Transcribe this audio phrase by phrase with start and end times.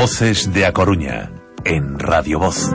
[0.00, 1.30] Voces de A Coruña,
[1.62, 2.70] en Radio Voz.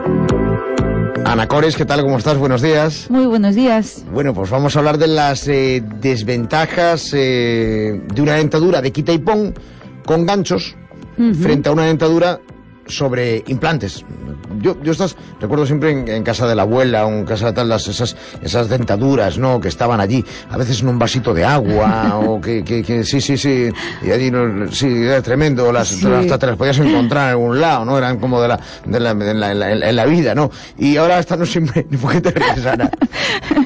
[1.26, 2.04] Ana Cores, ¿qué tal?
[2.04, 2.38] ¿Cómo estás?
[2.38, 3.08] Buenos días.
[3.10, 4.06] Muy buenos días.
[4.14, 9.12] Bueno, pues vamos a hablar de las eh, desventajas eh, de una dentadura de quita
[9.12, 9.56] y pon
[10.06, 10.76] con ganchos
[11.42, 12.40] frente a una dentadura
[12.86, 14.06] sobre implantes.
[14.60, 17.70] Yo, yo estas recuerdo siempre en, casa de la abuela o en casa de tal,
[17.70, 19.60] las, esas, esas dentaduras, ¿no?
[19.60, 23.22] Que estaban allí, a veces en un vasito de agua, o que, que, que, sí,
[23.22, 23.70] sí, sí,
[24.02, 27.86] y allí, no, sí, era tremendo, las, hasta te las podías encontrar en algún lado,
[27.86, 27.98] ¿no?
[27.98, 30.52] Eran como de la, de la, en, la, en, la, vida, ¿no?
[30.78, 32.90] Y ahora estas no siempre, ¿por qué te ríes, Ana?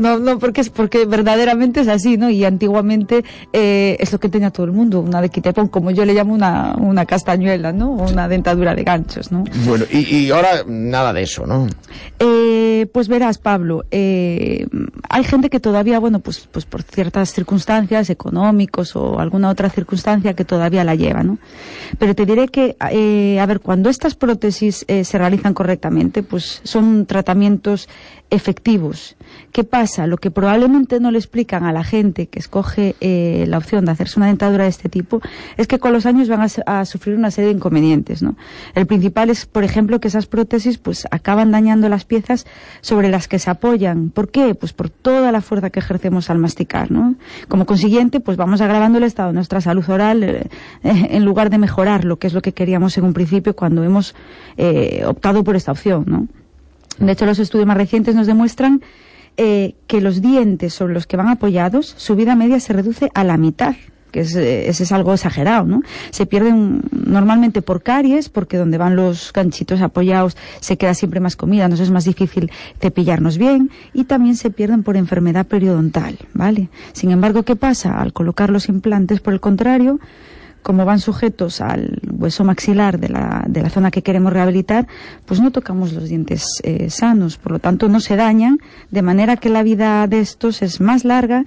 [0.00, 2.30] No, no, porque es porque verdaderamente es así, ¿no?
[2.30, 3.22] Y antiguamente
[3.52, 6.32] eh, es lo que tenía todo el mundo, una de quitepón, como yo le llamo
[6.32, 7.92] una, una castañuela, ¿no?
[7.96, 9.44] O una dentadura de ganchos, ¿no?
[9.66, 11.66] Bueno, y, y ahora nada de eso, ¿no?
[12.18, 14.66] Eh, pues verás, Pablo, eh,
[15.10, 20.32] hay gente que todavía, bueno, pues, pues por ciertas circunstancias económicos o alguna otra circunstancia
[20.32, 21.38] que todavía la lleva, ¿no?
[21.98, 26.62] Pero te diré que, eh, a ver, cuando estas prótesis eh, se realizan correctamente, pues
[26.64, 27.88] son tratamientos
[28.30, 29.16] efectivos.
[29.52, 30.06] ¿Qué pasa?
[30.06, 33.92] Lo que probablemente no le explican a la gente que escoge eh, la opción de
[33.92, 35.20] hacerse una dentadura de este tipo
[35.56, 38.22] es que con los años van a, sufrir una serie de inconvenientes.
[38.22, 38.36] ¿no?
[38.74, 42.46] El principal es, por ejemplo, que esas prótesis pues acaban dañando las piezas
[42.80, 44.10] sobre las que se apoyan.
[44.10, 44.54] ¿Por qué?
[44.54, 46.90] Pues por toda la fuerza que ejercemos al masticar.
[46.90, 47.16] ¿no?
[47.48, 50.48] Como consiguiente, pues vamos agravando el estado de nuestra salud oral eh,
[50.82, 54.14] en lugar de mejorar lo que es lo que queríamos en un principio cuando hemos
[54.56, 56.04] eh, optado por esta opción.
[56.06, 56.28] ¿no?
[56.98, 58.82] De hecho, los estudios más recientes nos demuestran
[59.36, 63.24] eh, que los dientes sobre los que van apoyados, su vida media se reduce a
[63.24, 63.74] la mitad
[64.10, 65.82] que es, eh, ese es algo exagerado, ¿no?
[66.10, 71.36] Se pierden normalmente por caries, porque donde van los ganchitos apoyados se queda siempre más
[71.36, 72.50] comida, nos es más difícil
[72.80, 76.68] cepillarnos bien, y también se pierden por enfermedad periodontal, ¿vale?
[76.92, 78.00] Sin embargo, ¿qué pasa?
[78.00, 80.00] Al colocar los implantes, por el contrario,
[80.62, 84.86] como van sujetos al hueso maxilar de la, de la zona que queremos rehabilitar,
[85.26, 88.58] pues no tocamos los dientes eh, sanos, por lo tanto no se dañan,
[88.90, 91.44] de manera que la vida de estos es más larga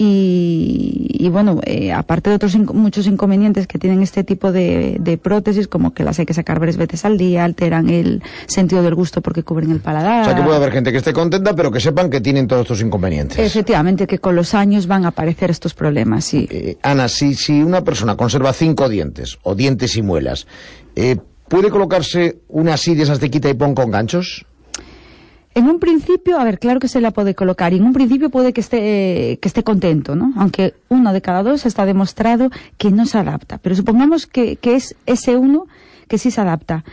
[0.00, 5.92] y, bueno, eh, aparte de otros muchos inconvenientes que tienen este tipo de, prótesis, como
[5.92, 9.42] que las hay que sacar varias veces al día, alteran el sentido del gusto porque
[9.42, 10.22] cubren el paladar.
[10.22, 12.62] O sea que puede haber gente que esté contenta, pero que sepan que tienen todos
[12.62, 13.38] estos inconvenientes.
[13.38, 16.46] Efectivamente, que con los años van a aparecer estos problemas, sí.
[16.50, 20.46] Eh, Ana, si, si una persona conserva cinco dientes, o dientes y muelas,
[20.94, 21.16] eh,
[21.48, 24.46] ¿puede colocarse una así de esas de quita y pon con ganchos?
[25.58, 28.30] En un principio, a ver, claro que se la puede colocar y en un principio
[28.30, 30.32] puede que esté, que esté contento, ¿no?
[30.36, 33.58] Aunque uno de cada dos está demostrado que no se adapta.
[33.58, 35.66] Pero supongamos que, que es ese uno
[36.06, 36.84] que sí se adapta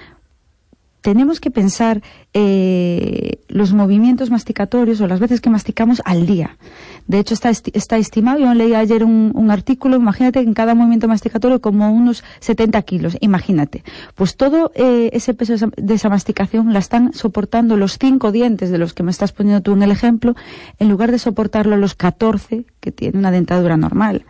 [1.05, 2.01] tenemos que pensar
[2.33, 6.57] eh, los movimientos masticatorios o las veces que masticamos al día.
[7.05, 11.61] De hecho, está, está estimado, yo leí ayer un, artículo, imagínate en cada movimiento masticatorio
[11.61, 13.83] como unos 70 kilos, imagínate.
[14.15, 18.79] Pues todo eh, ese peso de esa masticación la están soportando los cinco dientes de
[18.79, 20.33] los que me estás poniendo tú en el ejemplo,
[20.79, 24.25] en lugar de soportarlo los 14 que tiene una dentadura normal.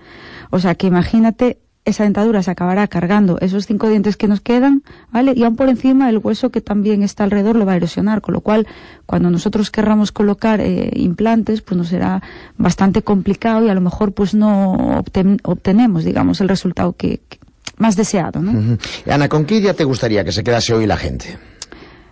[0.52, 4.84] O sea que imagínate esa dentadura se acabará cargando esos cinco dientes que nos quedan,
[5.12, 5.34] ¿vale?
[5.36, 8.34] Y aún por encima el hueso que también está alrededor lo va a erosionar, con
[8.34, 8.68] lo cual
[9.06, 12.24] cuando nosotros querramos colocar eh, implantes, pues nos será
[12.58, 15.04] bastante complicado y a lo mejor pues no
[15.44, 17.22] obtenemos, digamos, el resultado que,
[17.78, 18.78] más deseado, ¿no?
[19.10, 21.38] Ana, ¿con qué idea te gustaría que se quedase hoy la gente?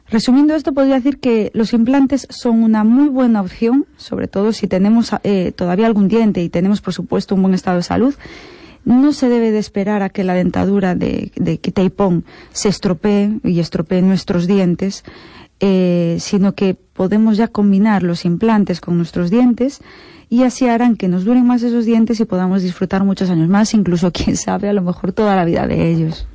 [0.10, 4.68] Resumiendo esto, podría decir que los implantes son una muy buena opción, sobre todo si
[4.68, 8.14] tenemos eh, todavía algún diente y tenemos, por supuesto, un buen estado de salud
[8.86, 11.60] no se debe de esperar a que la dentadura de, de
[12.52, 15.04] se estropee y estropee nuestros dientes,
[15.60, 19.82] eh, sino que podemos ya combinar los implantes con nuestros dientes
[20.30, 23.74] y así harán que nos duren más esos dientes y podamos disfrutar muchos años más,
[23.74, 26.28] incluso, quién sabe, a lo mejor toda la vida de ellos.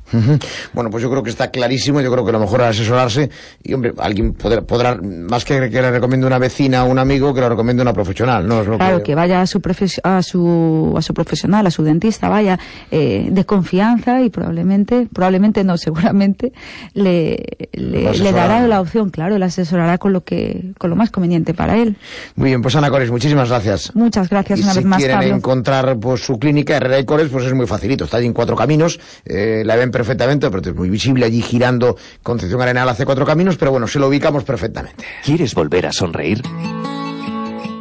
[0.73, 3.29] Bueno, pues yo creo que está clarísimo, yo creo que lo mejor es asesorarse
[3.63, 7.41] y, hombre, alguien podrá, más que que le recomiende una vecina o un amigo, que
[7.41, 8.63] lo recomiende una profesional, ¿no?
[8.63, 9.15] claro, que...
[9.15, 9.61] vaya a su,
[10.03, 12.59] a, su, a su profesional, a su dentista, vaya
[12.91, 16.53] eh, de confianza y probablemente, probablemente no, seguramente
[16.93, 21.53] le, le, dará la opción, claro, le asesorará con lo que, con lo más conveniente
[21.53, 21.97] para él.
[22.35, 23.95] Muy bien, pues Ana Cores, muchísimas gracias.
[23.95, 27.45] Muchas gracias una vez más, Si quieren encontrar pues, su clínica Herrera y Cores, pues
[27.45, 28.05] es muy facilito.
[28.05, 31.97] Está allí en cuatro caminos, eh, la ven perfectamente, pero es muy visible allí girando
[32.23, 35.03] Concepción Arenal hace cuatro caminos, pero bueno, se lo ubicamos perfectamente.
[35.25, 36.41] ¿Quieres volver a sonreír?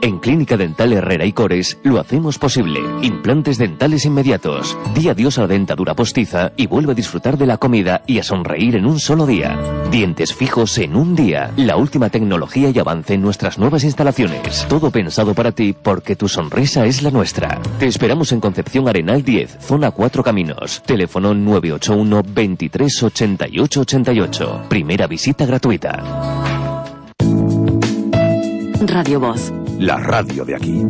[0.00, 2.80] En Clínica Dental Herrera y Cores lo hacemos posible.
[3.02, 4.76] Implantes dentales inmediatos.
[4.94, 8.22] Di adiós a la dentadura postiza y vuelve a disfrutar de la comida y a
[8.22, 9.58] sonreír en un solo día.
[9.90, 11.50] Dientes fijos en un día.
[11.56, 14.66] La última tecnología y avance en nuestras nuevas instalaciones.
[14.68, 17.60] Todo pensado para ti porque tu sonrisa es la nuestra.
[17.78, 20.82] Te esperamos en Concepción Arenal 10, zona 4 Caminos.
[20.86, 24.62] Teléfono 981 23 88 88.
[24.68, 26.02] Primera visita gratuita.
[28.80, 29.52] Radio Voz.
[29.78, 30.84] La radio de aquí.